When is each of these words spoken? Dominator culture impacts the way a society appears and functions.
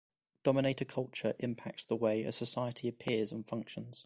Dominator 0.43 0.83
culture 0.83 1.35
impacts 1.37 1.85
the 1.85 1.95
way 1.95 2.23
a 2.23 2.31
society 2.31 2.87
appears 2.87 3.31
and 3.31 3.47
functions. 3.47 3.99